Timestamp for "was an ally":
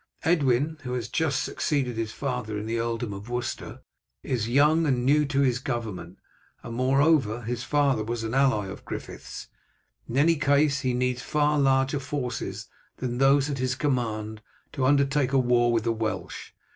8.03-8.65